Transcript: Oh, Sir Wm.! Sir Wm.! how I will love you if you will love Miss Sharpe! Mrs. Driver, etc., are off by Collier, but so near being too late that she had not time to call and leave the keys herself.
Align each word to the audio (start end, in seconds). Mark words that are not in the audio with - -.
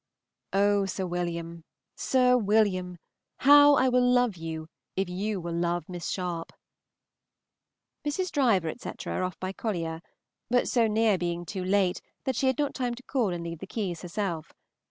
Oh, 0.53 0.87
Sir 0.87 1.05
Wm.! 1.05 1.63
Sir 1.95 2.35
Wm.! 2.35 2.97
how 3.37 3.75
I 3.75 3.87
will 3.87 4.01
love 4.01 4.35
you 4.35 4.67
if 4.95 5.07
you 5.07 5.39
will 5.39 5.53
love 5.53 5.87
Miss 5.87 6.09
Sharpe! 6.09 6.53
Mrs. 8.03 8.31
Driver, 8.31 8.69
etc., 8.69 9.13
are 9.13 9.23
off 9.23 9.39
by 9.39 9.53
Collier, 9.53 10.01
but 10.49 10.67
so 10.67 10.87
near 10.87 11.19
being 11.19 11.45
too 11.45 11.63
late 11.63 12.01
that 12.23 12.35
she 12.35 12.47
had 12.47 12.57
not 12.57 12.73
time 12.73 12.95
to 12.95 13.03
call 13.03 13.29
and 13.31 13.43
leave 13.43 13.59
the 13.59 13.67
keys 13.67 14.01
herself. 14.01 14.53